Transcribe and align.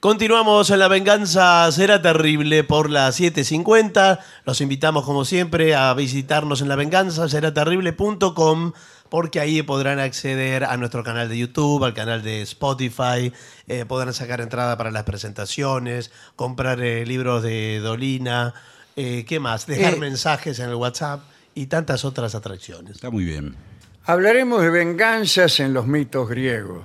Continuamos 0.00 0.70
en 0.70 0.78
La 0.78 0.86
Venganza 0.86 1.72
Será 1.72 2.00
Terrible 2.00 2.62
por 2.62 2.88
las 2.88 3.20
7.50. 3.20 4.20
Los 4.44 4.60
invitamos, 4.60 5.04
como 5.04 5.24
siempre, 5.24 5.74
a 5.74 5.92
visitarnos 5.92 6.60
en 6.60 6.68
lavenganzaseraterrible.com 6.68 8.74
porque 9.08 9.40
ahí 9.40 9.60
podrán 9.62 9.98
acceder 9.98 10.62
a 10.62 10.76
nuestro 10.76 11.02
canal 11.02 11.28
de 11.28 11.38
YouTube, 11.38 11.82
al 11.82 11.94
canal 11.94 12.22
de 12.22 12.42
Spotify, 12.42 13.32
eh, 13.66 13.86
podrán 13.88 14.14
sacar 14.14 14.40
entrada 14.40 14.78
para 14.78 14.92
las 14.92 15.02
presentaciones, 15.02 16.12
comprar 16.36 16.80
eh, 16.80 17.04
libros 17.04 17.42
de 17.42 17.80
Dolina, 17.80 18.54
eh, 18.94 19.24
¿qué 19.26 19.40
más? 19.40 19.66
Dejar 19.66 19.94
Eh. 19.94 19.98
mensajes 19.98 20.60
en 20.60 20.68
el 20.68 20.76
WhatsApp 20.76 21.22
y 21.56 21.66
tantas 21.66 22.04
otras 22.04 22.36
atracciones. 22.36 22.92
Está 22.96 23.10
muy 23.10 23.24
bien. 23.24 23.56
Hablaremos 24.04 24.62
de 24.62 24.70
venganzas 24.70 25.58
en 25.58 25.74
los 25.74 25.88
mitos 25.88 26.28
griegos. 26.28 26.84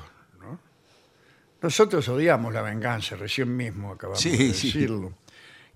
¿No? 1.64 1.68
Nosotros 1.68 2.08
odiamos 2.10 2.54
la 2.54 2.62
venganza, 2.62 3.16
recién 3.16 3.56
mismo 3.56 3.94
acabamos 3.94 4.22
Sí, 4.22 4.30
de 4.32 4.54
sí. 4.54 4.68
decirlo. 4.68 5.14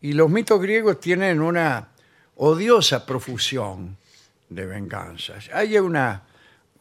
Y 0.01 0.13
los 0.13 0.29
mitos 0.29 0.61
griegos 0.61 0.99
tienen 0.99 1.41
una 1.41 1.87
odiosa 2.35 3.05
profusión 3.05 3.97
de 4.49 4.65
venganzas. 4.65 5.49
Hay 5.53 5.77
una, 5.79 6.23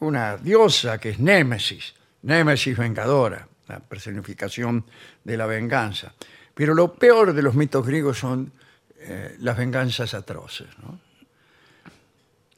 una 0.01 0.37
diosa 0.37 0.99
que 0.99 1.11
es 1.11 1.19
Némesis, 1.19 1.95
Némesis 2.23 2.77
vengadora, 2.77 3.49
la 3.69 3.81
personificación 3.81 4.85
de 5.25 5.37
la 5.37 5.47
venganza. 5.47 6.13
Pero 6.55 6.75
lo 6.75 6.95
peor 6.95 7.33
de 7.33 7.43
los 7.43 7.55
mitos 7.55 7.87
griegos 7.87 8.19
son 8.19 8.53
eh, 8.99 9.37
las 9.41 9.57
venganzas 9.57 10.15
atroces. 10.15 10.69
¿no? 10.83 11.01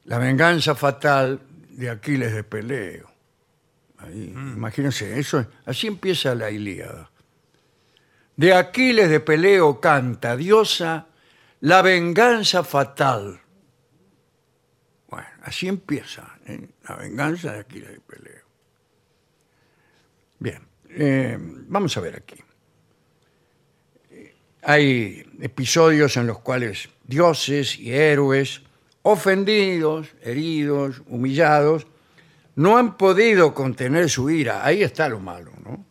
La 0.05 0.17
venganza 0.17 0.75
fatal 0.75 1.39
de 1.69 1.89
Aquiles 1.89 2.33
de 2.33 2.43
Peleo. 2.43 3.09
Ahí, 3.99 4.31
Imagínense, 4.33 5.19
eso, 5.19 5.45
así 5.65 5.87
empieza 5.87 6.33
la 6.35 6.49
Ilíada. 6.49 7.09
De 8.35 8.53
Aquiles 8.53 9.09
de 9.09 9.19
Peleo 9.19 9.81
canta, 9.81 10.37
diosa, 10.37 11.07
la 11.61 11.81
venganza 11.81 12.63
fatal. 12.63 13.41
Bueno, 15.09 15.27
así 15.43 15.67
empieza, 15.67 16.37
¿eh? 16.45 16.69
la 16.87 16.95
venganza 16.95 17.53
de 17.53 17.59
Aquiles 17.59 17.89
de 17.91 17.99
Peleo. 17.99 18.45
Bien, 20.39 20.61
eh, 20.89 21.37
vamos 21.39 21.97
a 21.97 21.99
ver 21.99 22.15
aquí. 22.15 22.41
Hay 24.61 25.25
episodios 25.41 26.15
en 26.15 26.27
los 26.27 26.39
cuales 26.39 26.89
dioses 27.05 27.77
y 27.77 27.93
héroes, 27.93 28.61
ofendidos, 29.01 30.07
heridos, 30.21 31.01
humillados, 31.07 31.87
no 32.59 32.77
han 32.77 32.97
podido 32.97 33.53
contener 33.53 34.09
su 34.09 34.29
ira. 34.29 34.65
Ahí 34.65 34.83
está 34.83 35.07
lo 35.07 35.21
malo, 35.21 35.53
¿no? 35.63 35.85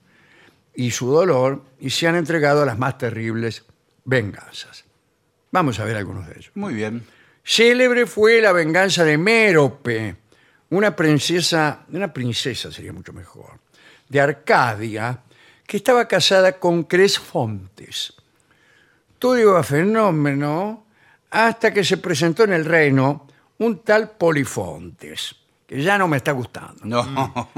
Y 0.75 0.91
su 0.91 1.10
dolor, 1.10 1.62
y 1.80 1.88
se 1.88 2.06
han 2.06 2.14
entregado 2.14 2.60
a 2.60 2.66
las 2.66 2.78
más 2.78 2.98
terribles 2.98 3.64
venganzas. 4.05 4.84
Vamos 5.50 5.80
a 5.80 5.86
ver 5.86 5.97
algunos 5.97 6.27
de 6.27 6.34
ellos. 6.34 6.50
Muy 6.56 6.75
bien. 6.75 7.06
Célebre 7.42 8.05
fue 8.05 8.42
la 8.42 8.52
venganza 8.52 9.02
de 9.02 9.16
Mérope, 9.16 10.16
una 10.69 10.94
princesa, 10.94 11.86
una 11.91 12.12
princesa 12.12 12.70
sería 12.70 12.92
mucho 12.92 13.14
mejor, 13.14 13.60
de 14.06 14.20
Arcadia, 14.20 15.22
que 15.66 15.78
estaba 15.78 16.06
casada 16.06 16.58
con 16.58 16.82
Cresfontes. 16.82 18.12
Todo 19.19 19.38
iba 19.38 19.62
fenómeno 19.62 20.84
hasta 21.30 21.72
que 21.72 21.82
se 21.82 21.97
presentó 21.97 22.44
en 22.44 22.53
el 22.53 22.66
reino 22.66 23.27
un 23.56 23.82
tal 23.82 24.10
Polifontes, 24.10 25.34
que 25.69 25.83
ya 25.83 25.97
no 25.98 26.08
me 26.08 26.16
está 26.16 26.33
gustando. 26.33 26.80
No. 26.84 27.48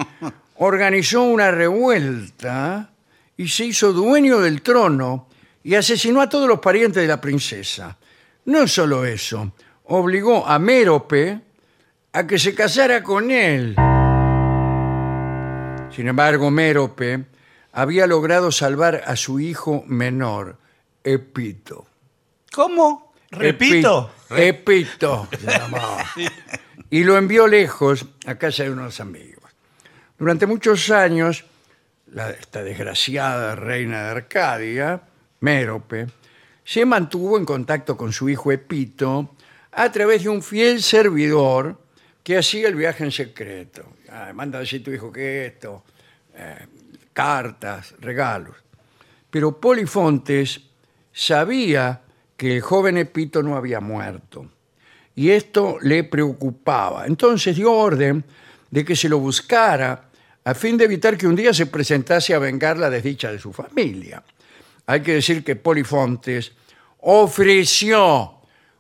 Organizó 0.57 1.23
una 1.23 1.51
revuelta 1.51 2.91
y 3.37 3.49
se 3.49 3.65
hizo 3.67 3.93
dueño 3.95 4.41
del 4.41 4.61
trono 4.63 5.29
y 5.63 5.75
asesinó 5.77 6.21
a 6.21 6.29
todos 6.29 6.47
los 6.49 6.59
parientes 6.59 7.01
de 7.03 7.09
la 7.09 7.21
princesa. 7.21 7.97
No 8.47 8.67
solo 8.67 9.05
eso, 9.07 9.53
obligó 9.85 10.47
a 10.47 10.59
Mérope 10.59 11.41
a 12.13 12.27
que 12.27 12.39
se 12.39 12.55
casara 12.55 13.03
con 13.03 13.31
él. 13.31 13.77
Sin 15.95 16.09
embargo, 16.09 16.51
Mérope 16.51 17.25
había 17.73 18.07
logrado 18.07 18.51
salvar 18.51 19.03
a 19.07 19.15
su 19.17 19.39
hijo 19.41 19.85
menor, 19.87 20.57
Epito. 21.05 21.87
¿Cómo? 22.53 23.13
Repito. 23.31 24.11
Epi- 24.31 24.49
Epito. 24.49 25.29
se 25.39 25.47
llamaba. 25.47 26.05
Y 26.91 27.05
lo 27.05 27.17
envió 27.17 27.47
lejos 27.47 28.05
a 28.27 28.35
casa 28.37 28.65
de 28.65 28.71
unos 28.71 29.01
amigos. 29.01 29.51
Durante 30.19 30.47
muchos 30.47 30.91
años, 30.91 31.45
la- 32.13 32.31
esta 32.31 32.63
desgraciada 32.65 33.55
reina 33.55 34.03
de 34.05 34.11
Arcadia, 34.11 35.01
Mérope, 35.41 36.07
se 36.65 36.85
mantuvo 36.85 37.39
en 37.39 37.45
contacto 37.45 37.97
con 37.97 38.13
su 38.13 38.29
hijo 38.29 38.53
Epito 38.53 39.37
a 39.73 39.91
través 39.91 40.25
de 40.25 40.29
un 40.29 40.43
fiel 40.43 40.83
servidor 40.83 41.79
que 42.23 42.37
hacía 42.37 42.69
el 42.69 42.75
viaje 42.75 43.05
en 43.05 43.13
secreto. 43.13 43.95
Ah, 44.11 44.33
manda 44.35 44.59
a 44.59 44.63
decir 44.63 44.83
tu 44.83 44.91
hijo 44.91 45.11
que 45.13 45.47
esto, 45.47 45.85
eh, 46.35 46.67
cartas, 47.13 47.95
regalos. 48.01 48.57
Pero 49.31 49.59
Polifontes 49.61 50.61
sabía 51.13 52.03
que 52.37 52.57
el 52.57 52.61
joven 52.61 52.99
Epito 52.99 53.43
no 53.43 53.57
había 53.57 53.81
muerto 53.81 54.51
y 55.15 55.31
esto 55.31 55.79
le 55.81 56.05
preocupaba. 56.05 57.07
Entonces 57.07 57.57
dio 57.57 57.73
orden 57.73 58.25
de 58.71 58.85
que 58.85 58.97
se 58.97 59.09
lo 59.09 59.19
buscara 59.19 60.11
a 60.45 60.55
fin 60.55 60.77
de 60.77 60.85
evitar 60.85 61.17
que 61.17 61.27
un 61.27 61.37
día 61.37 61.53
se 61.53 61.67
presentase 61.67 62.35
a 62.35 62.39
vengar 62.39 62.79
la 62.79 62.89
desdicha 62.89 63.31
de 63.31 63.39
su 63.39 63.53
familia. 63.53 64.23
Hay 64.87 65.03
que 65.03 65.15
decir 65.15 65.45
que 65.45 65.57
Polifontes 65.57 66.53
ofreció 66.99 68.35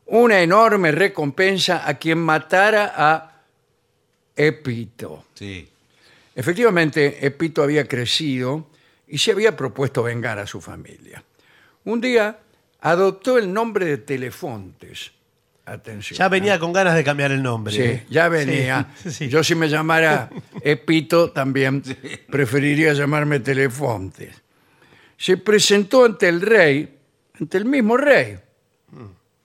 una 0.06 0.40
enorme 0.40 0.90
recompensa 0.90 1.86
a 1.88 1.94
quien 1.94 2.18
matara 2.18 2.92
a 2.96 3.42
Epito. 4.34 5.26
Sí. 5.34 5.68
Efectivamente, 6.34 7.26
Epito 7.26 7.62
había 7.62 7.86
crecido 7.86 8.70
y 9.06 9.18
se 9.18 9.32
había 9.32 9.56
propuesto 9.56 10.02
vengar 10.02 10.38
a 10.38 10.46
su 10.46 10.60
familia. 10.60 11.22
Un 11.84 12.00
día 12.00 12.38
adoptó 12.80 13.38
el 13.38 13.52
nombre 13.52 13.84
de 13.86 13.98
Telefontes. 13.98 15.12
Atención. 15.70 16.18
Ya 16.18 16.28
venía 16.28 16.58
con 16.58 16.72
ganas 16.72 16.96
de 16.96 17.04
cambiar 17.04 17.30
el 17.30 17.40
nombre. 17.40 17.72
Sí, 17.72 17.82
¿eh? 17.82 18.06
ya 18.10 18.28
venía. 18.28 18.88
Sí, 19.00 19.10
sí. 19.12 19.28
Yo 19.28 19.44
si 19.44 19.54
me 19.54 19.68
llamara 19.68 20.28
Epito 20.62 21.30
también 21.30 21.80
preferiría 22.28 22.92
llamarme 22.92 23.38
Telefontes. 23.38 24.34
Se 25.16 25.36
presentó 25.36 26.04
ante 26.04 26.28
el 26.28 26.40
rey, 26.40 26.98
ante 27.38 27.58
el 27.58 27.66
mismo 27.66 27.96
rey. 27.96 28.36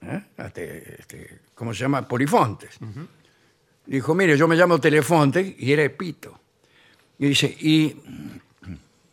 ¿eh? 0.02 0.22
Ante, 0.38 0.96
este, 1.00 1.42
¿Cómo 1.54 1.76
se 1.76 1.82
llama? 1.82 2.08
Polifontes. 2.08 2.72
Dijo, 3.86 4.16
mire, 4.16 4.36
yo 4.36 4.48
me 4.48 4.56
llamo 4.56 4.80
Telefontes 4.80 5.54
y 5.60 5.74
era 5.74 5.84
Epito. 5.84 6.40
Y 7.20 7.28
dice, 7.28 7.56
y 7.60 7.98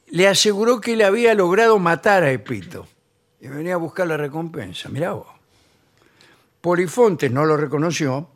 le 0.06 0.28
aseguró 0.28 0.80
que 0.80 0.96
le 0.96 1.04
había 1.04 1.34
logrado 1.34 1.78
matar 1.78 2.22
a 2.22 2.32
Epito. 2.32 2.88
Y 3.38 3.48
venía 3.48 3.74
a 3.74 3.76
buscar 3.76 4.06
la 4.06 4.16
recompensa. 4.16 4.88
Mirá 4.88 5.12
vos. 5.12 5.41
Polifontes 6.62 7.30
no 7.30 7.44
lo 7.44 7.56
reconoció, 7.56 8.30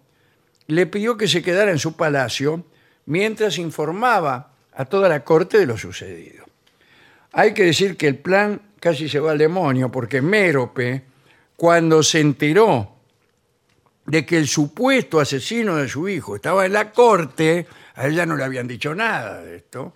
le 0.67 0.87
pidió 0.87 1.17
que 1.17 1.29
se 1.29 1.43
quedara 1.43 1.71
en 1.71 1.79
su 1.79 1.97
palacio 1.97 2.67
mientras 3.07 3.57
informaba 3.57 4.53
a 4.75 4.85
toda 4.85 5.09
la 5.09 5.23
corte 5.25 5.59
de 5.59 5.67
lo 5.67 5.79
sucedido. 5.79 6.45
Hay 7.33 7.55
que 7.55 7.65
decir 7.65 7.97
que 7.97 8.09
el 8.09 8.19
plan 8.19 8.61
casi 8.81 9.09
se 9.09 9.21
va 9.21 9.31
al 9.31 9.39
demonio 9.39 9.93
porque 9.93 10.21
Mérope, 10.21 11.05
cuando 11.57 12.03
se 12.03 12.19
enteró 12.19 12.97
de 14.07 14.27
que 14.27 14.39
el 14.39 14.49
supuesto 14.49 15.21
asesino 15.21 15.77
de 15.77 15.89
su 15.89 16.09
hijo 16.09 16.35
estaba 16.35 16.67
en 16.67 16.73
la 16.73 16.91
corte, 16.91 17.67
a 17.95 18.07
él 18.07 18.15
ya 18.17 18.27
no 18.27 18.37
le 18.37 18.43
habían 18.43 18.67
dicho 18.67 18.93
nada 18.93 19.41
de 19.41 19.57
esto, 19.57 19.95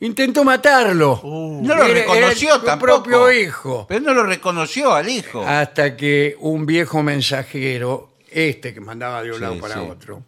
intentó 0.00 0.44
matarlo. 0.44 1.20
No 1.24 1.74
lo 1.74 1.84
Era- 1.84 1.86
era 1.86 1.94
reconoció 2.00 2.54
su 2.56 2.64
tampoco. 2.64 3.02
propio 3.02 3.32
hijo. 3.32 3.86
Pero 3.88 4.00
no 4.00 4.14
lo 4.14 4.24
reconoció 4.24 4.92
al 4.92 5.08
hijo. 5.08 5.42
Hasta 5.46 5.96
que 5.96 6.36
un 6.40 6.66
viejo 6.66 7.02
mensajero, 7.02 8.14
este 8.30 8.72
que 8.74 8.80
mandaba 8.80 9.22
de 9.22 9.30
un 9.30 9.36
Sí, 9.36 9.40
lado 9.42 9.58
para 9.58 9.74
sí. 9.74 9.80
otro, 9.90 10.22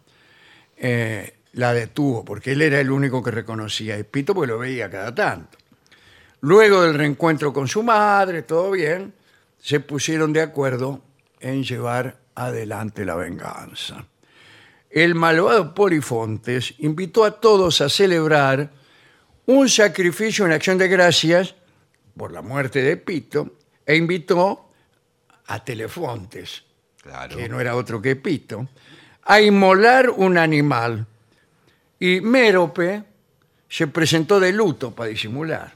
eh, 0.77 1.33
la 1.53 1.73
detuvo, 1.73 2.25
porque 2.25 2.51
él 2.53 2.61
era 2.61 2.79
el 2.79 2.89
único 2.91 3.21
que 3.23 3.31
reconocía 3.31 3.93
a 3.95 3.97
Epito, 3.97 4.33
porque 4.33 4.51
lo 4.51 4.59
veía 4.59 4.89
cada 4.89 5.13
tanto. 5.13 5.57
Luego 6.41 6.81
del 6.83 6.95
reencuentro 6.95 7.53
con 7.53 7.67
su 7.67 7.83
madre, 7.83 8.41
todo 8.41 8.71
bien, 8.71 9.13
se 9.61 9.79
pusieron 9.79 10.33
de 10.33 10.41
acuerdo 10.41 11.01
en 11.39 11.63
llevar 11.63 12.17
adelante 12.35 13.05
la 13.05 13.15
venganza. 13.15 14.05
El 14.89 15.15
malvado 15.15 15.73
Polifontes 15.73 16.73
invitó 16.79 17.23
a 17.23 17.39
todos 17.39 17.79
a 17.81 17.87
celebrar 17.89 18.71
un 19.47 19.67
sacrificio 19.69 20.45
en 20.45 20.51
acción 20.53 20.77
de 20.77 20.87
gracias 20.87 21.55
por 22.15 22.31
la 22.31 22.41
muerte 22.41 22.81
de 22.81 22.97
Pito 22.97 23.57
e 23.85 23.95
invitó 23.95 24.69
a 25.47 25.63
Telefontes, 25.63 26.63
Claro. 27.01 27.35
que 27.35 27.49
no 27.49 27.59
era 27.59 27.75
otro 27.75 28.01
que 28.01 28.15
Pito, 28.15 28.67
a 29.23 29.41
inmolar 29.41 30.09
un 30.09 30.37
animal. 30.37 31.05
Y 31.99 32.21
Mérope 32.21 33.03
se 33.69 33.87
presentó 33.87 34.39
de 34.39 34.51
luto 34.53 34.91
para 34.91 35.09
disimular. 35.09 35.73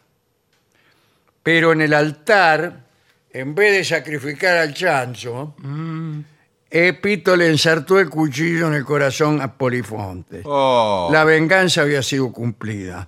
Pero 1.43 1.71
en 1.71 1.81
el 1.81 1.93
altar, 1.93 2.85
en 3.31 3.55
vez 3.55 3.73
de 3.73 3.83
sacrificar 3.83 4.57
al 4.57 4.73
chancho, 4.73 5.55
Epito 6.69 7.35
le 7.35 7.47
ensartó 7.47 7.99
el 7.99 8.09
cuchillo 8.09 8.67
en 8.67 8.73
el 8.73 8.83
corazón 8.85 9.41
a 9.41 9.53
Polifonte. 9.53 10.41
Oh. 10.43 11.09
La 11.11 11.23
venganza 11.23 11.81
había 11.81 12.03
sido 12.03 12.31
cumplida. 12.31 13.07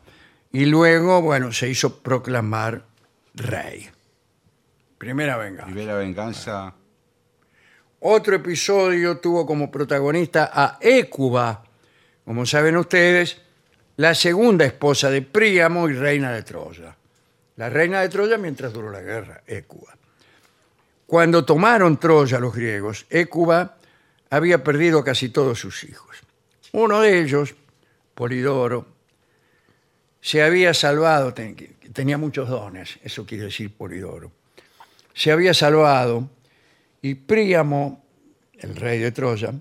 Y 0.51 0.66
luego, 0.66 1.22
bueno, 1.22 1.51
se 1.51 1.69
hizo 1.69 2.01
proclamar 2.01 2.84
rey. 3.36 3.90
Primera 4.98 5.38
venganza. 5.38 5.66
Primera 5.66 5.96
venganza. 5.96 6.74
Otro 8.01 8.36
episodio 8.36 9.18
tuvo 9.18 9.46
como 9.46 9.69
protagonista 9.69 10.51
a 10.54 10.78
Écuba, 10.81 11.63
como 12.25 12.46
saben 12.46 12.78
ustedes, 12.78 13.42
la 13.98 14.16
segunda 14.16 14.66
esposa 14.66 15.10
de 15.10 15.22
Príamo 15.22 15.90
y 15.90 15.94
reina 15.94 16.31
de 16.31 16.44
Troya. 16.44 16.96
La 17.57 17.69
reina 17.69 18.01
de 18.01 18.10
Troya 18.10 18.38
mientras 18.38 18.72
duró 18.72 18.90
la 18.90 19.01
guerra, 19.01 19.44
Écuba. 19.46 19.98
Cuando 21.06 21.44
tomaron 21.44 22.00
Troya 22.00 22.40
los 22.40 22.56
griegos, 22.56 23.06
Écuba 23.10 23.75
había 24.30 24.63
perdido 24.63 25.04
casi 25.04 25.30
todos 25.30 25.60
sus 25.60 25.84
hijos. 25.84 26.18
Uno 26.72 27.01
de 27.01 27.19
ellos, 27.19 27.56
Polidoro, 28.13 28.86
se 30.21 30.42
había 30.44 30.74
salvado, 30.74 31.33
ten- 31.33 31.56
tenía 31.94 32.18
muchos 32.18 32.50
dones, 32.50 33.00
eso 33.04 33.25
quiere 33.25 33.45
decir 33.45 33.71
Polidoro. 33.75 34.31
Se 35.13 35.31
había 35.31 35.54
salvado 35.54 36.30
y 37.01 37.16
Príamo, 37.16 38.04
el 38.60 38.75
rey 38.75 39.00
de 39.00 39.12
Troya, 39.12 39.54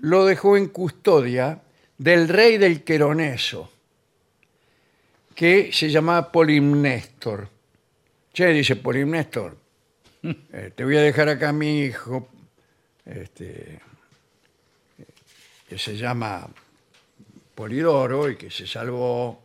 lo 0.00 0.24
dejó 0.26 0.56
en 0.56 0.68
custodia 0.68 1.60
del 1.98 2.28
rey 2.28 2.58
del 2.58 2.82
Queroneso, 2.82 3.70
que 5.34 5.72
se 5.72 5.88
llamaba 5.90 6.30
Polimnéstor. 6.30 7.48
Che, 8.32 8.46
dice 8.48 8.76
Polimnéstor, 8.76 9.56
eh, 10.22 10.72
te 10.74 10.84
voy 10.84 10.96
a 10.96 11.02
dejar 11.02 11.28
acá 11.28 11.50
a 11.50 11.52
mi 11.52 11.82
hijo, 11.82 12.28
este, 13.04 13.80
que 15.68 15.78
se 15.78 15.96
llama 15.96 16.48
Polidoro 17.54 18.28
y 18.30 18.36
que 18.36 18.50
se 18.50 18.66
salvó 18.66 19.40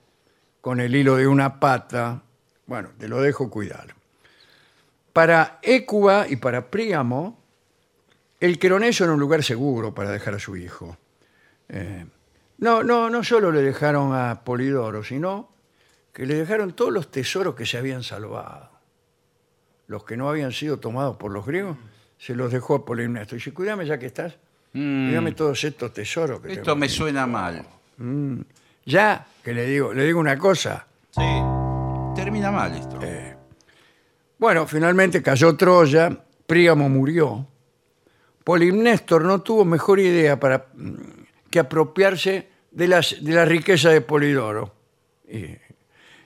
con 0.67 0.81
el 0.81 0.93
hilo 0.93 1.15
de 1.15 1.25
una 1.25 1.61
pata. 1.61 2.21
Bueno, 2.65 2.89
te 2.97 3.07
lo 3.07 3.21
dejo 3.21 3.49
cuidar. 3.49 3.95
Para 5.13 5.59
Écuba 5.61 6.25
y 6.27 6.35
para 6.35 6.69
Príamo, 6.69 7.39
el 8.41 8.59
Queroneso 8.59 9.05
era 9.05 9.13
un 9.13 9.19
lugar 9.21 9.45
seguro 9.45 9.95
para 9.95 10.11
dejar 10.11 10.33
a 10.33 10.39
su 10.39 10.57
hijo. 10.57 10.97
Eh, 11.69 12.05
no, 12.57 12.83
no, 12.83 13.09
no 13.09 13.23
solo 13.23 13.49
le 13.49 13.61
dejaron 13.61 14.13
a 14.13 14.41
Polidoro, 14.43 15.05
sino 15.05 15.47
que 16.11 16.25
le 16.25 16.35
dejaron 16.35 16.73
todos 16.73 16.91
los 16.91 17.09
tesoros 17.11 17.55
que 17.55 17.65
se 17.65 17.77
habían 17.77 18.03
salvado. 18.03 18.69
Los 19.87 20.03
que 20.03 20.17
no 20.17 20.29
habían 20.29 20.51
sido 20.51 20.79
tomados 20.81 21.15
por 21.15 21.31
los 21.31 21.45
griegos, 21.45 21.77
se 22.17 22.35
los 22.35 22.51
dejó 22.51 22.75
a 22.75 22.83
Polimnesto. 22.85 23.35
Y 23.35 23.37
dice, 23.37 23.53
cuídame 23.53 23.85
ya 23.85 23.97
que 23.97 24.07
estás, 24.07 24.35
Mm, 24.73 25.07
cuídame 25.07 25.31
todos 25.31 25.63
estos 25.63 25.93
tesoros 25.93 26.41
que 26.41 26.49
esto 26.51 26.63
tengo 26.63 26.75
me 26.75 26.87
aquí". 26.87 26.95
suena 26.95 27.25
mal. 27.25 27.65
Ya, 28.87 29.27
que 29.43 29.53
le 29.53 29.65
digo, 29.65 29.93
le 29.93 30.05
digo 30.05 30.17
una 30.17 30.37
cosa. 30.37 30.87
Sí. 31.11 31.21
Termina 32.15 32.51
mal 32.51 32.73
esto. 32.73 32.97
Eh. 33.01 33.35
Bueno, 34.37 34.65
finalmente 34.65 35.21
cayó 35.21 35.57
Troya, 35.57 36.23
Príamo 36.47 36.87
murió. 36.87 37.45
Polimnéstor 38.45 39.25
no 39.25 39.41
tuvo 39.41 39.65
mejor 39.65 39.99
idea 39.99 40.39
para, 40.39 40.67
mm, 40.73 40.95
que 41.51 41.59
apropiarse 41.59 42.47
de, 42.71 42.87
las, 42.87 43.17
de 43.21 43.33
la 43.33 43.43
riqueza 43.43 43.89
de 43.89 43.99
Polidoro. 43.99 44.73
Y, 45.27 45.57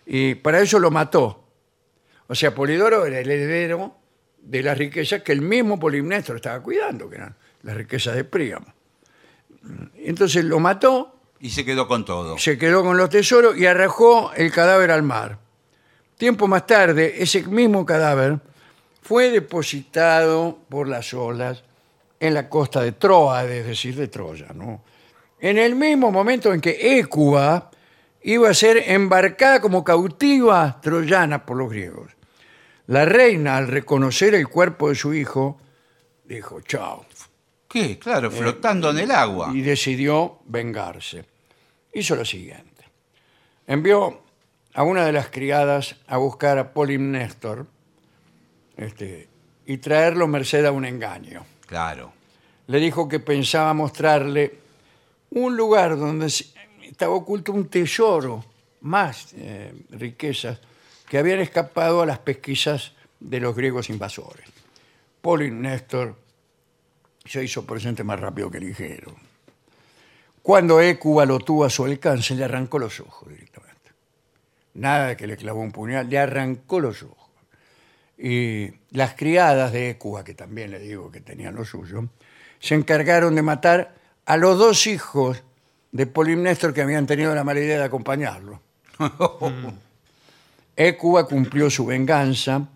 y 0.05 0.35
para 0.35 0.59
eso 0.59 0.77
lo 0.77 0.91
mató. 0.91 1.43
O 2.27 2.35
sea, 2.35 2.53
Polidoro 2.53 3.07
era 3.07 3.19
el 3.21 3.31
heredero 3.31 3.95
de 4.39 4.61
las 4.61 4.77
riquezas 4.77 5.23
que 5.23 5.31
el 5.31 5.41
mismo 5.41 5.79
Polimnéstor 5.79 6.35
estaba 6.35 6.61
cuidando, 6.61 7.09
que 7.09 7.15
eran 7.15 7.35
las 7.63 7.75
riquezas 7.75 8.15
de 8.15 8.23
Príamo. 8.23 8.71
Mm, 9.63 9.85
Entonces 9.95 10.45
lo 10.45 10.59
mató 10.59 11.20
Y 11.41 11.49
se 11.49 11.65
quedó 11.65 11.87
con 11.87 12.05
todo. 12.05 12.37
se 12.37 12.57
quedó 12.57 12.83
con 12.83 12.97
los 12.97 13.09
tesoros 13.09 13.57
y 13.57 13.65
arrojó 13.65 14.31
el 14.35 14.51
cadáver 14.51 14.91
al 14.91 15.01
mar. 15.03 15.39
Tiempo 16.17 16.47
más 16.47 16.67
tarde, 16.67 17.15
ese 17.17 17.43
mismo 17.47 17.83
cadáver 17.83 18.39
fue 19.01 19.31
depositado 19.31 20.59
por 20.69 20.87
las 20.87 21.13
olas 21.15 21.63
en 22.19 22.35
la 22.35 22.47
costa 22.47 22.81
de 22.81 22.91
Troade, 22.91 23.61
es 23.61 23.65
decir, 23.65 23.95
de 23.95 24.07
Troya. 24.07 24.49
¿no? 24.53 24.83
En 25.39 25.57
el 25.57 25.75
mismo 25.75 26.11
momento 26.11 26.53
en 26.53 26.61
que 26.61 26.99
Écuba 26.99 27.71
iba 28.21 28.49
a 28.49 28.53
ser 28.53 28.77
embarcada 28.85 29.59
como 29.59 29.83
cautiva 29.83 30.79
troyana 30.79 31.43
por 31.43 31.57
los 31.57 31.71
griegos. 31.71 32.11
La 32.85 33.05
reina, 33.05 33.57
al 33.57 33.67
reconocer 33.67 34.35
el 34.35 34.47
cuerpo 34.47 34.89
de 34.89 34.95
su 34.95 35.13
hijo, 35.15 35.57
dijo, 36.25 36.61
chao, 36.61 37.05
¿Qué? 37.67 37.97
Claro, 37.97 38.29
flotando 38.29 38.89
en 38.89 38.99
el 38.99 39.11
agua. 39.11 39.51
y 39.53 39.61
decidió 39.61 40.39
vengarse. 40.45 41.30
Hizo 41.93 42.15
lo 42.15 42.25
siguiente. 42.25 42.85
Envió 43.67 44.21
a 44.73 44.83
una 44.83 45.05
de 45.05 45.11
las 45.11 45.29
criadas 45.29 45.97
a 46.07 46.17
buscar 46.17 46.57
a 46.57 46.73
Polimnéstor 46.73 47.67
este, 48.77 49.27
y 49.65 49.77
traerlo 49.77 50.27
merced 50.27 50.65
a 50.65 50.71
un 50.71 50.85
engaño. 50.85 51.45
Claro. 51.65 52.13
Le 52.67 52.79
dijo 52.79 53.07
que 53.07 53.19
pensaba 53.19 53.73
mostrarle 53.73 54.59
un 55.31 55.55
lugar 55.55 55.97
donde 55.97 56.27
estaba 56.27 57.13
oculto 57.13 57.51
un 57.51 57.67
tesoro, 57.67 58.43
más 58.81 59.33
eh, 59.37 59.73
riquezas, 59.91 60.59
que 61.07 61.17
habían 61.17 61.39
escapado 61.39 62.01
a 62.01 62.05
las 62.05 62.19
pesquisas 62.19 62.93
de 63.19 63.39
los 63.39 63.55
griegos 63.55 63.89
invasores. 63.89 64.45
Polimnéstor 65.21 66.15
se 67.25 67.43
hizo 67.43 67.65
presente 67.65 68.03
más 68.03 68.19
rápido 68.19 68.49
que 68.49 68.59
ligero. 68.59 69.15
Cuando 70.41 70.81
Écuba 70.81 71.25
lo 71.25 71.39
tuvo 71.39 71.65
a 71.65 71.69
su 71.69 71.85
alcance, 71.85 72.35
le 72.35 72.43
arrancó 72.43 72.79
los 72.79 72.99
ojos 72.99 73.29
directamente. 73.29 73.91
Nada 74.73 75.15
que 75.15 75.27
le 75.27 75.37
clavó 75.37 75.61
un 75.61 75.71
puñal, 75.71 76.09
le 76.09 76.17
arrancó 76.17 76.79
los 76.79 77.03
ojos. 77.03 77.17
Y 78.17 78.69
las 78.91 79.15
criadas 79.15 79.71
de 79.71 79.91
Écuba, 79.91 80.23
que 80.23 80.33
también 80.33 80.71
le 80.71 80.79
digo 80.79 81.11
que 81.11 81.21
tenían 81.21 81.55
lo 81.55 81.65
suyo, 81.65 82.07
se 82.59 82.75
encargaron 82.75 83.35
de 83.35 83.41
matar 83.41 83.95
a 84.25 84.37
los 84.37 84.57
dos 84.57 84.87
hijos 84.87 85.43
de 85.91 86.07
Polimnéstor 86.07 86.73
que 86.73 86.81
habían 86.81 87.05
tenido 87.05 87.33
la 87.35 87.43
mala 87.43 87.59
idea 87.59 87.79
de 87.79 87.83
acompañarlo. 87.83 88.61
Écuba 90.75 91.25
cumplió 91.25 91.69
su 91.69 91.85
venganza, 91.85 92.67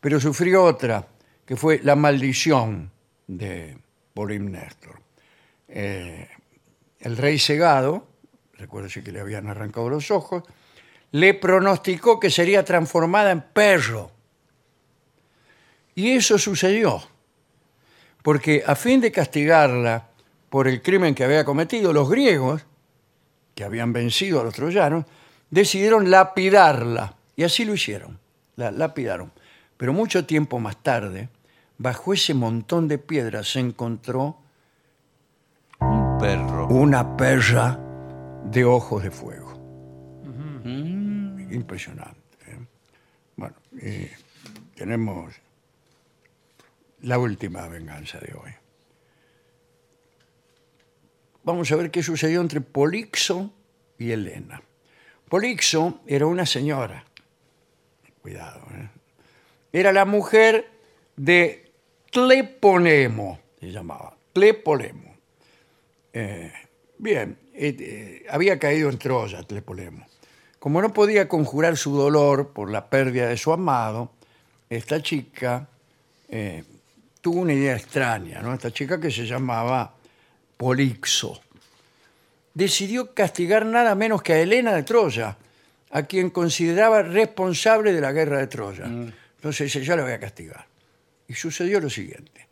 pero 0.00 0.20
sufrió 0.20 0.64
otra, 0.64 1.06
que 1.44 1.56
fue 1.56 1.80
la 1.82 1.96
maldición 1.96 2.90
de 3.26 3.76
Polimnéstor. 4.14 5.00
Eh, 5.68 6.28
el 7.00 7.16
rey 7.16 7.38
cegado, 7.38 8.06
recuérdese 8.54 9.02
que 9.02 9.12
le 9.12 9.20
habían 9.20 9.48
arrancado 9.48 9.88
los 9.88 10.10
ojos, 10.10 10.44
le 11.12 11.34
pronosticó 11.34 12.20
que 12.20 12.30
sería 12.30 12.64
transformada 12.64 13.30
en 13.32 13.40
perro. 13.40 14.12
Y 15.94 16.12
eso 16.12 16.38
sucedió, 16.38 17.02
porque 18.22 18.62
a 18.66 18.76
fin 18.76 19.00
de 19.00 19.10
castigarla 19.10 20.08
por 20.48 20.68
el 20.68 20.82
crimen 20.82 21.14
que 21.14 21.24
había 21.24 21.44
cometido, 21.44 21.92
los 21.92 22.08
griegos, 22.08 22.64
que 23.54 23.64
habían 23.64 23.92
vencido 23.92 24.40
a 24.40 24.44
los 24.44 24.54
troyanos, 24.54 25.04
decidieron 25.50 26.10
lapidarla. 26.10 27.16
Y 27.36 27.44
así 27.44 27.64
lo 27.64 27.74
hicieron, 27.74 28.18
la 28.56 28.70
lapidaron. 28.70 29.32
Pero 29.76 29.92
mucho 29.92 30.26
tiempo 30.26 30.58
más 30.58 30.82
tarde, 30.82 31.28
bajo 31.78 32.12
ese 32.12 32.34
montón 32.34 32.88
de 32.88 32.98
piedras 32.98 33.52
se 33.52 33.60
encontró 33.60 34.38
perro. 36.20 36.68
una 36.68 37.16
perra 37.16 37.78
de 38.44 38.64
ojos 38.64 39.02
de 39.02 39.10
fuego. 39.10 39.50
Impresionante. 41.50 42.20
¿eh? 42.46 42.58
Bueno, 43.36 43.56
y 43.72 44.08
tenemos 44.76 45.34
la 47.02 47.18
última 47.18 47.66
venganza 47.66 48.18
de 48.18 48.32
hoy. 48.34 48.52
Vamos 51.42 51.72
a 51.72 51.76
ver 51.76 51.90
qué 51.90 52.02
sucedió 52.02 52.40
entre 52.40 52.60
Polixo 52.60 53.52
y 53.98 54.12
Helena. 54.12 54.62
Polixo 55.28 56.00
era 56.06 56.26
una 56.26 56.46
señora. 56.46 57.04
Cuidado, 58.22 58.60
¿eh? 58.72 58.88
Era 59.72 59.92
la 59.92 60.04
mujer 60.04 60.70
de 61.16 61.72
Tleponemo, 62.10 63.40
se 63.58 63.70
llamaba. 63.70 64.16
Tlepolemo. 64.32 65.09
Eh, 66.12 66.52
bien, 66.98 67.38
eh, 67.54 67.76
eh, 67.78 68.26
había 68.30 68.58
caído 68.58 68.88
en 68.90 68.98
Troya 68.98 69.42
Tlepolemo. 69.42 70.06
Como 70.58 70.82
no 70.82 70.92
podía 70.92 71.28
conjurar 71.28 71.76
su 71.76 71.96
dolor 71.96 72.52
por 72.52 72.70
la 72.70 72.88
pérdida 72.90 73.28
de 73.28 73.36
su 73.36 73.52
amado, 73.52 74.12
esta 74.68 75.02
chica 75.02 75.68
eh, 76.28 76.64
tuvo 77.20 77.40
una 77.40 77.54
idea 77.54 77.76
extraña, 77.76 78.42
¿no? 78.42 78.52
Esta 78.52 78.70
chica 78.70 79.00
que 79.00 79.10
se 79.10 79.26
llamaba 79.26 79.94
Polixo. 80.56 81.40
Decidió 82.52 83.14
castigar 83.14 83.64
nada 83.64 83.94
menos 83.94 84.22
que 84.22 84.34
a 84.34 84.40
Helena 84.40 84.74
de 84.74 84.82
Troya, 84.82 85.36
a 85.90 86.02
quien 86.02 86.30
consideraba 86.30 87.02
responsable 87.02 87.92
de 87.92 88.00
la 88.00 88.12
guerra 88.12 88.38
de 88.38 88.46
Troya. 88.46 88.84
Entonces 88.84 89.72
dice, 89.72 89.84
ya 89.84 89.96
lo 89.96 90.02
voy 90.02 90.12
a 90.12 90.20
castigar. 90.20 90.66
Y 91.26 91.34
sucedió 91.34 91.80
lo 91.80 91.88
siguiente. 91.88 92.49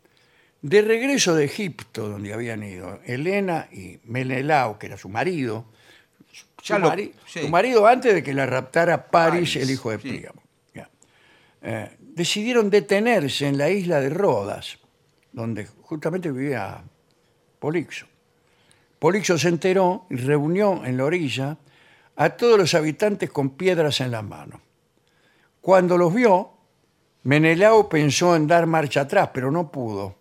De 0.61 0.81
regreso 0.81 1.35
de 1.35 1.45
Egipto, 1.45 2.09
donde 2.09 2.33
habían 2.33 2.63
ido 2.63 2.99
Helena 3.05 3.67
y 3.71 3.99
Menelao, 4.03 4.77
que 4.77 4.87
era 4.87 4.97
su 4.97 5.07
marido, 5.07 5.65
Ya 6.63 6.75
su, 6.75 6.79
lo- 6.81 6.89
mari- 6.89 7.13
sí. 7.25 7.39
su 7.41 7.49
marido 7.49 7.87
antes 7.87 8.13
de 8.13 8.21
que 8.23 8.33
la 8.33 8.45
raptara 8.45 9.07
Paris, 9.09 9.53
Paris, 9.53 9.55
el 9.55 9.69
hijo 9.71 9.91
de 9.91 9.99
sí. 9.99 10.09
Príamo. 10.09 10.41
Ya. 10.73 10.89
Eh, 11.61 11.95
decidieron 11.99 12.69
detenerse 12.69 13.47
en 13.47 13.57
la 13.57 13.69
isla 13.69 14.01
de 14.01 14.09
Rodas, 14.09 14.77
donde 15.31 15.65
justamente 15.81 16.29
vivía 16.31 16.83
Polixo. 17.59 18.05
Polixo 18.99 19.37
se 19.37 19.47
enteró 19.47 20.07
y 20.09 20.15
reunió 20.17 20.83
en 20.83 20.97
la 20.97 21.05
orilla 21.05 21.57
a 22.17 22.29
todos 22.31 22.57
los 22.59 22.73
habitantes 22.73 23.29
con 23.29 23.51
piedras 23.51 24.01
en 24.01 24.11
las 24.11 24.25
manos. 24.25 24.59
Cuando 25.61 25.97
los 25.97 26.13
vio, 26.13 26.51
Menelao 27.23 27.87
pensó 27.87 28.35
en 28.35 28.45
dar 28.47 28.65
marcha 28.65 29.01
atrás, 29.01 29.29
pero 29.33 29.51
no 29.51 29.71
pudo. 29.71 30.18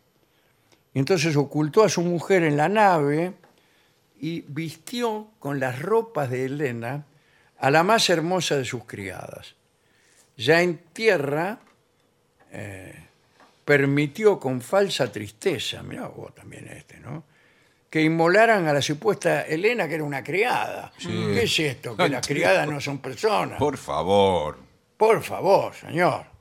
Entonces 0.98 1.36
ocultó 1.36 1.84
a 1.84 1.88
su 1.88 2.02
mujer 2.02 2.42
en 2.42 2.56
la 2.56 2.68
nave 2.68 3.32
y 4.20 4.40
vistió 4.48 5.28
con 5.38 5.60
las 5.60 5.80
ropas 5.80 6.28
de 6.28 6.46
Helena 6.46 7.06
a 7.58 7.70
la 7.70 7.84
más 7.84 8.10
hermosa 8.10 8.56
de 8.56 8.64
sus 8.64 8.84
criadas. 8.84 9.54
Ya 10.36 10.60
en 10.60 10.78
tierra, 10.92 11.60
eh, 12.50 12.94
permitió 13.64 14.40
con 14.40 14.60
falsa 14.60 15.10
tristeza, 15.12 15.82
mirá 15.82 16.08
vos 16.08 16.34
también 16.34 16.66
este, 16.68 16.98
¿no? 16.98 17.22
Que 17.88 18.02
inmolaran 18.02 18.66
a 18.66 18.72
la 18.72 18.82
supuesta 18.82 19.42
Helena, 19.42 19.86
que 19.86 19.94
era 19.94 20.04
una 20.04 20.24
criada. 20.24 20.92
¿Qué 20.98 21.42
es 21.42 21.58
esto? 21.60 21.96
Que 21.96 22.08
las 22.08 22.26
criadas 22.26 22.68
no 22.68 22.80
son 22.80 22.98
personas. 22.98 23.58
Por 23.58 23.76
favor. 23.76 24.58
Por 24.96 25.22
favor, 25.22 25.74
señor. 25.74 26.38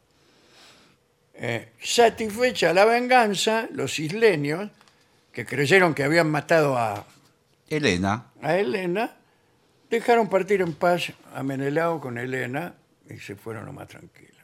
Eh, 1.40 1.74
satisfecha 1.80 2.74
la 2.74 2.86
venganza, 2.86 3.68
los 3.72 4.00
isleños, 4.00 4.72
que 5.32 5.46
creyeron 5.46 5.94
que 5.94 6.04
habían 6.04 6.32
matado 6.32 6.76
a, 6.78 7.06
Elena. 7.70 8.32
a 8.42 8.58
Helena, 8.58 9.16
dejaron 9.88 10.30
partir 10.30 10.62
en 10.62 10.74
paz 10.74 11.14
a 11.36 11.44
Menelao 11.44 12.02
con 12.02 12.18
Helena 12.18 12.74
y 13.08 13.20
se 13.20 13.36
fueron 13.36 13.68
lo 13.68 13.74
más 13.74 13.88
tranquilos. 13.88 14.36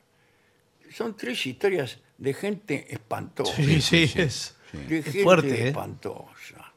Son 0.92 1.18
tres 1.18 1.44
historias 1.48 1.98
de 2.20 2.34
gente 2.36 2.86
espantosa. 2.94 3.56
Sí, 3.56 3.82
sí, 3.82 4.12
es, 4.16 4.56
de 4.72 5.00
es 5.00 5.06
gente 5.06 5.24
fuerte, 5.24 5.64
¿eh? 5.64 5.68
espantosa. 5.70 6.74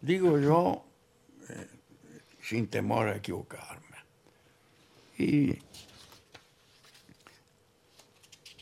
Digo 0.00 0.38
yo, 0.38 0.86
eh, 1.50 1.66
sin 2.40 2.68
temor 2.68 3.08
a 3.08 3.16
equivocarme. 3.16 3.84
Y 5.18 5.58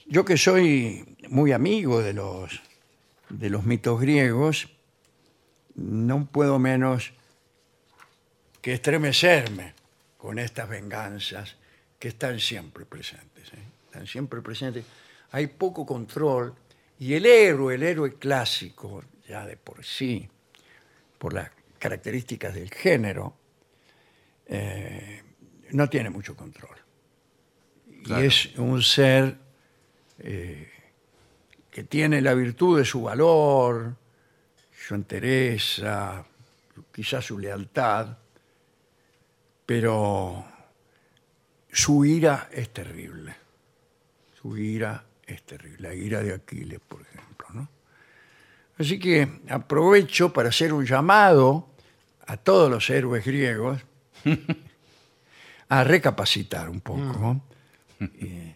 yo 0.09 0.25
que 0.25 0.37
soy 0.37 1.17
muy 1.29 1.53
amigo 1.53 2.01
de 2.01 2.13
los, 2.13 2.63
de 3.29 3.51
los 3.51 3.65
mitos 3.65 4.01
griegos, 4.01 4.69
no 5.75 6.27
puedo 6.27 6.59
menos 6.59 7.13
que 8.61 8.73
estremecerme 8.73 9.75
con 10.17 10.39
estas 10.39 10.69
venganzas 10.69 11.57
que 11.99 12.09
están 12.09 12.41
siempre 12.41 12.85
presentes. 12.85 13.53
¿eh? 13.53 13.63
Están 13.87 14.07
siempre 14.07 14.43
presentes. 14.43 14.85
Hay 15.33 15.49
poco 15.49 15.85
control 15.85 16.55
y 16.99 17.15
el 17.15 17.27
héroe, 17.27 17.75
el 17.75 17.83
héroe 17.83 18.15
clásico, 18.15 19.05
ya 19.29 19.45
de 19.45 19.57
por 19.57 19.85
sí, 19.85 20.29
por 21.19 21.35
las 21.35 21.51
características 21.79 22.55
del 22.55 22.71
género, 22.71 23.37
eh, 24.47 25.23
no 25.73 25.89
tiene 25.89 26.11
mucho 26.11 26.37
control. 26.37 26.77
Claro. 28.05 28.23
Y 28.23 28.27
es 28.27 28.57
un 28.57 28.83
ser 28.83 29.46
eh, 30.19 30.71
que 31.71 31.85
tiene 31.85 32.21
la 32.21 32.35
virtud 32.35 32.79
de 32.79 32.85
su 32.85 33.03
valor, 33.03 33.97
su 34.87 34.95
entereza, 34.95 36.25
quizás 36.93 37.25
su 37.25 37.39
lealtad, 37.39 38.17
pero 39.67 40.45
su 41.71 42.05
ira 42.05 42.49
es 42.53 42.73
terrible. 42.73 43.35
Su 44.41 44.57
ira 44.57 45.05
es 45.27 45.43
terrible. 45.43 45.89
La 45.89 45.95
ira 45.95 46.23
de 46.23 46.33
Aquiles, 46.33 46.81
por 46.81 47.03
ejemplo. 47.03 47.47
¿no? 47.53 47.69
Así 48.79 48.99
que 48.99 49.29
aprovecho 49.51 50.33
para 50.33 50.49
hacer 50.49 50.73
un 50.73 50.87
llamado 50.87 51.69
a 52.27 52.37
todos 52.37 52.71
los 52.71 52.89
héroes 52.89 53.25
griegos 53.25 53.83
a 55.69 55.85
recapacitar 55.85 56.69
un 56.69 56.81
poco. 56.81 57.01
¿no? 57.01 57.43
Y, 58.01 58.55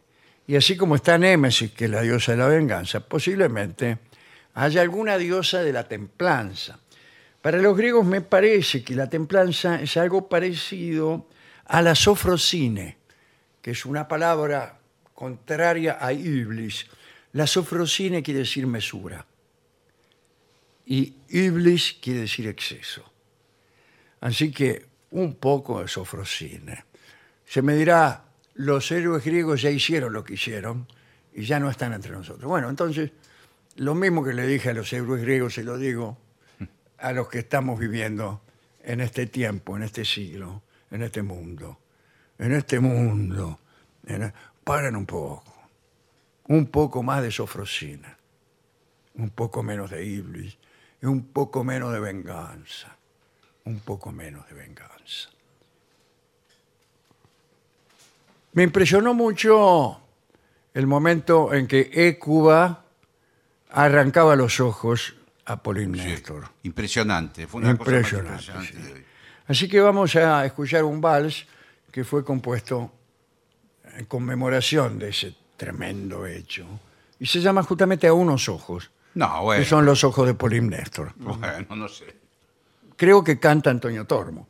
y 0.51 0.57
así 0.57 0.77
como 0.77 0.97
está 0.97 1.17
Némesis, 1.17 1.71
que 1.71 1.85
es 1.85 1.91
la 1.93 2.01
diosa 2.01 2.33
de 2.33 2.39
la 2.39 2.49
venganza, 2.49 2.99
posiblemente 2.99 3.99
haya 4.55 4.83
alguna 4.83 5.17
diosa 5.17 5.63
de 5.63 5.73
la 5.73 5.87
templanza. 5.87 6.81
Para 7.41 7.59
los 7.59 7.77
griegos 7.77 8.05
me 8.05 8.21
parece 8.21 8.83
que 8.83 8.97
la 8.97 9.09
templanza 9.09 9.81
es 9.81 9.97
algo 9.97 10.29
parecido 10.29 11.29
a 11.67 11.81
la 11.83 11.95
sofrosine, 11.95 12.97
que 13.63 13.71
es 13.71 13.87
una 13.87 14.09
palabra 14.09 14.81
contraria 15.15 15.99
a 16.01 16.13
iblis. 16.13 16.85
La 17.35 17.47
sofrosine 17.47 18.21
quiere 18.21 18.41
decir 18.41 18.67
mesura 18.67 19.25
y 20.85 21.15
iblis 21.29 21.97
quiere 22.03 22.23
decir 22.23 22.49
exceso. 22.49 23.05
Así 24.21 24.51
que 24.51 24.85
un 25.13 25.37
poco 25.37 25.81
de 25.81 25.87
sofrosine. 25.87 26.87
Se 27.47 27.63
me 27.63 27.77
dirá, 27.77 28.25
los 28.55 28.91
héroes 28.91 29.25
griegos 29.25 29.63
ya 29.63 29.71
hicieron 29.71 30.13
lo 30.13 30.25
que 30.25 30.35
hicieron 30.35 30.87
y 31.35 31.45
ya 31.45 31.61
no 31.61 31.71
están 31.71 31.93
entre 31.93 32.13
nosotros. 32.13 32.45
Bueno, 32.45 32.69
entonces, 32.69 33.11
lo 33.77 33.95
mismo 33.95 34.25
que 34.25 34.33
le 34.33 34.47
dije 34.47 34.71
a 34.71 34.75
los 34.75 34.93
héroes 34.93 35.23
griegos, 35.23 35.55
se 35.55 35.63
lo 35.65 35.79
digo 35.79 36.19
a 36.99 37.13
los 37.13 37.29
que 37.29 37.39
estamos 37.39 37.79
viviendo 37.79 38.43
en 38.83 39.01
este 39.01 39.27
tiempo, 39.27 39.77
en 39.77 39.83
este 39.85 40.05
siglo, 40.05 40.63
en 40.91 41.03
este 41.03 41.23
mundo. 41.23 41.79
En 42.39 42.53
este 42.53 42.81
mundo. 42.81 43.61
En- 44.07 44.33
Paren 44.65 44.97
un 44.97 45.07
poco. 45.07 45.45
Un 46.49 46.67
poco 46.67 47.03
más 47.03 47.23
de 47.23 47.31
sofrosina. 47.31 48.17
Un 49.15 49.31
poco 49.31 49.63
menos 49.63 49.91
de 49.91 50.05
iblis. 50.05 50.59
Y 51.03 51.07
un 51.07 51.29
poco 51.33 51.65
menos 51.65 51.93
de 51.93 52.01
venganza. 52.01 52.97
Un 53.65 53.81
poco 53.81 54.13
menos 54.13 54.47
de 54.49 54.55
venganza. 54.55 55.31
Me 58.53 58.63
impresionó 58.65 59.15
mucho 59.15 60.01
el 60.75 60.87
momento 60.87 61.53
en 61.55 61.67
que 61.67 61.91
Écuba 61.93 62.85
arrancaba 63.71 64.35
los 64.37 64.61
ojos 64.61 65.15
a 65.47 65.55
Sí. 65.55 65.61
Polymnestor. 65.63 66.45
Impresionante. 66.65 67.47
Fue 67.47 67.61
una 67.61 67.77
cosa 67.77 67.91
más 67.91 67.99
Impresionante, 68.01 68.31
impresionante 68.45 68.73
sí. 68.73 68.83
de 68.83 68.93
hoy. 69.01 69.05
Así 69.49 69.69
que 69.69 69.81
vamos 69.81 70.15
a 70.17 70.45
escuchar 70.47 70.85
un 70.85 71.01
vals 71.01 71.47
que 71.91 72.05
fue 72.05 72.25
compuesto 72.25 72.93
en 73.97 74.05
conmemoración 74.05 74.99
de 74.99 75.09
ese 75.09 75.35
tremendo 75.57 76.27
hecho. 76.27 76.65
Y 77.19 77.27
se 77.27 77.41
llama 77.41 77.63
justamente 77.65 78.07
A 78.07 78.13
unos 78.13 78.49
ojos, 78.49 78.91
No, 79.15 79.43
bueno. 79.43 79.61
que 79.63 79.69
son 79.69 79.85
los 79.85 80.05
ojos 80.05 80.27
de 80.27 80.35
Polymnestor. 80.35 81.13
Bueno, 81.17 81.75
no 81.77 81.89
sé. 81.89 82.17
Creo 82.97 83.25
que 83.25 83.39
canta 83.41 83.71
Antonio 83.71 84.05
Tormo. 84.07 84.47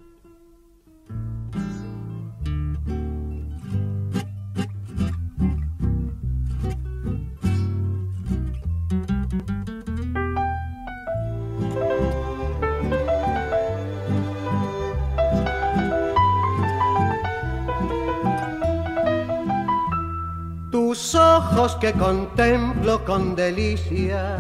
Ojos 21.53 21.77
que 21.77 21.93
contemplo 21.93 23.05
con 23.05 23.35
delicia. 23.35 24.37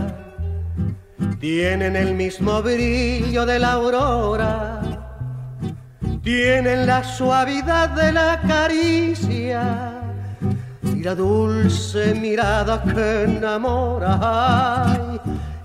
Tienen 1.40 1.96
el 1.96 2.14
mismo 2.14 2.62
brillo 2.62 3.46
de 3.46 3.58
la 3.58 3.72
aurora, 3.72 4.80
tienen 6.22 6.86
la 6.86 7.02
suavidad 7.02 7.90
de 7.90 8.12
la 8.12 8.40
caricia 8.46 9.94
y 10.82 11.02
la 11.02 11.14
dulce 11.14 12.14
mirada 12.14 12.82
que 12.82 13.24
enamora, 13.24 14.98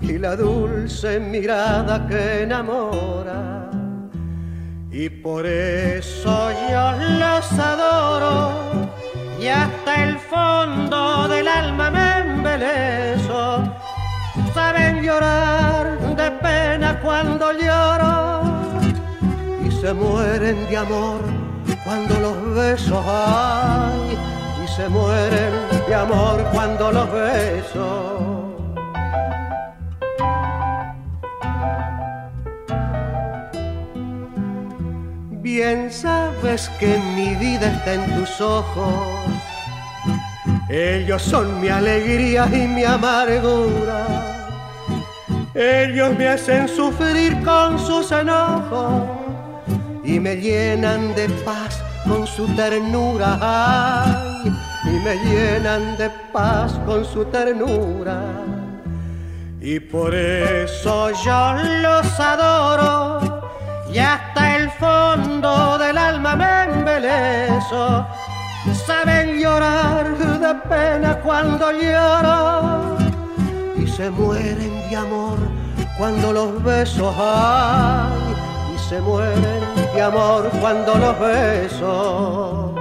y 0.02 0.18
la 0.18 0.36
dulce 0.36 1.20
mirada 1.20 2.08
que 2.08 2.44
enamora. 2.44 3.70
Y 4.92 5.10
por 5.10 5.46
eso 5.46 6.52
yo 6.70 6.92
los 7.20 7.52
adoro 7.60 8.85
y 9.40 9.48
hasta 9.48 10.04
el 10.04 10.18
fondo 10.18 11.28
del 11.28 11.48
alma 11.48 11.90
me 11.90 12.20
embeleso. 12.20 13.64
Saben 14.54 15.02
llorar 15.02 15.98
de 16.16 16.32
pena 16.32 17.00
cuando 17.02 17.52
lloro 17.52 18.42
y 19.66 19.72
se 19.72 19.94
mueren 19.94 20.68
de 20.70 20.78
amor 20.78 21.22
cuando 21.84 22.20
los 22.20 22.56
besos 22.56 23.06
hay 23.06 24.18
y 24.64 24.68
se 24.68 24.90
mueren 24.90 25.54
de 25.88 25.96
amor 25.96 26.44
cuando 26.52 26.92
los 26.92 27.12
beso. 27.12 28.46
Bien 35.46 35.92
sabes 35.92 36.70
que 36.80 36.98
mi 37.16 37.36
vida 37.36 37.68
está 37.68 37.94
en 37.94 38.16
tus 38.16 38.42
ojos. 38.42 39.25
Ellos 40.70 41.22
son 41.22 41.62
mi 41.62 41.70
alegría 41.70 42.48
y 42.52 42.68
mi 42.68 42.84
amargura. 42.84 44.08
Ellos 45.54 46.18
me 46.18 46.28
hacen 46.28 46.68
sufrir 46.68 47.44
con 47.44 47.78
sus 47.80 48.12
enojos 48.12 49.04
y 50.04 50.20
me 50.20 50.36
llenan 50.36 51.14
de 51.16 51.30
paz 51.46 51.84
con 52.08 52.26
su 52.26 52.48
ternura. 52.56 54.42
Y 54.86 55.00
me 55.04 55.16
llenan 55.18 55.98
de 55.98 56.10
paz 56.32 56.74
con 56.86 57.06
su 57.06 57.26
ternura. 57.26 58.22
Y 59.62 59.80
por 59.80 60.14
eso 60.14 61.12
yo 61.24 61.54
los 61.82 62.20
adoro 62.20 63.46
y 63.92 64.00
hasta 64.00 64.58
el 64.58 64.70
fondo 64.72 65.78
del 65.78 65.98
alma 65.98 66.36
me 66.36 66.64
embelezo. 66.64 68.06
Saben 68.74 69.40
llorar 69.40 70.18
de 70.18 70.56
pena 70.68 71.20
cuando 71.22 71.72
lloro. 71.72 72.98
Y 73.78 73.88
se 73.88 74.10
mueren 74.10 74.90
de 74.90 74.96
amor 74.96 75.38
cuando 75.98 76.34
los 76.34 76.64
besos 76.64 77.14
hay. 77.18 78.36
Y 78.76 78.80
se 78.90 79.00
mueren 79.02 79.64
de 79.94 80.02
amor 80.02 80.50
cuando 80.60 80.96
los 80.96 81.20
beso. 81.20 82.76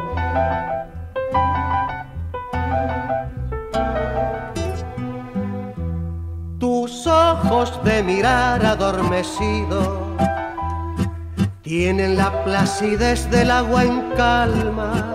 Tus 6.58 7.06
ojos 7.06 7.78
de 7.84 8.02
mirar 8.02 8.64
adormecido 8.64 9.98
tienen 11.62 12.16
la 12.16 12.44
placidez 12.44 13.30
del 13.30 13.50
agua 13.50 13.84
en 13.84 14.10
calma 14.16 15.13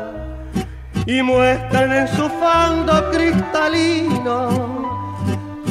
y 1.05 1.21
muestran 1.21 1.91
en 1.91 2.07
su 2.07 2.29
fondo 2.29 3.09
cristalino 3.11 4.79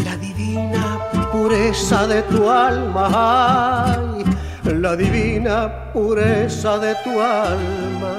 la 0.05 0.17
divina 0.17 0.99
pureza 1.33 2.07
de 2.07 2.23
tu 2.23 2.49
alma, 2.49 3.11
ay, 3.85 4.25
la 4.65 4.97
divina 4.97 5.93
pureza 5.93 6.79
de 6.79 6.95
tu 7.05 7.21
alma. 7.21 8.15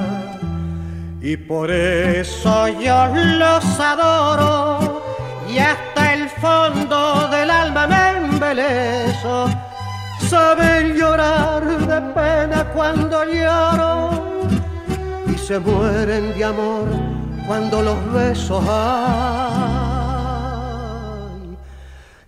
Y 1.22 1.36
por 1.36 1.70
eso 1.70 2.68
yo 2.80 3.08
los 3.14 3.80
adoro 3.80 5.02
y 5.50 5.58
hasta 5.60 6.14
el 6.14 6.30
fondo 6.30 7.28
del 7.30 7.52
alma 7.52 7.88
me 7.88 8.18
embelezo. 8.18 9.50
Saben 10.30 10.96
llorar 10.96 11.64
de 11.66 12.02
pena 12.14 12.64
cuando 12.74 13.24
lloro 13.26 14.19
se 15.50 15.58
mueren 15.58 16.38
de 16.38 16.44
amor 16.44 16.88
cuando 17.48 17.82
los 17.82 18.14
besos 18.14 18.64
hay 18.70 19.98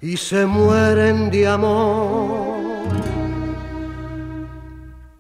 y 0.02 0.18
se 0.18 0.44
mueren 0.48 1.30
de 1.30 1.48
amor 1.48 2.88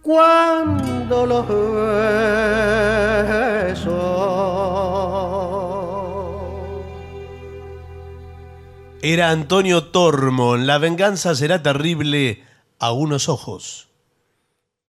cuando 0.02 1.28
los 1.28 1.48
besos 3.68 4.02
Era 9.04 9.30
Antonio 9.30 9.84
Tormo. 9.86 10.58
La 10.58 10.80
venganza 10.80 11.36
será 11.36 11.62
terrible 11.62 12.44
a 12.80 12.92
unos 12.94 13.30
ojos. 13.30 13.91